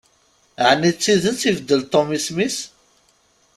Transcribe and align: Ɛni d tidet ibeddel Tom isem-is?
Ɛni 0.69 0.91
d 0.95 0.97
tidet 1.03 1.41
ibeddel 1.49 1.81
Tom 1.91 2.07
isem-is? 2.17 2.57